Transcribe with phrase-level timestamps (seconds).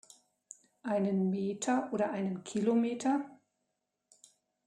[0.81, 3.23] Einen Meter oder einen Kilometer?